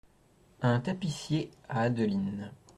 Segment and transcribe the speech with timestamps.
[0.63, 2.51] Un tapissier, à Adeline.